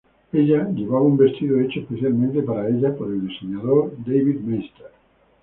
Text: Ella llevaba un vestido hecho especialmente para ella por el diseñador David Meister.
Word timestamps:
Ella 0.33 0.67
llevaba 0.73 1.03
un 1.05 1.15
vestido 1.15 1.59
hecho 1.59 1.79
especialmente 1.81 2.41
para 2.41 2.67
ella 2.67 2.95
por 2.95 3.09
el 3.11 3.27
diseñador 3.27 3.93
David 4.03 4.39
Meister. 4.39 4.89